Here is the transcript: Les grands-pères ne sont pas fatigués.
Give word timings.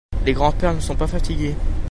Les 0.25 0.33
grands-pères 0.33 0.73
ne 0.73 0.79
sont 0.79 0.95
pas 0.95 1.05
fatigués. 1.05 1.53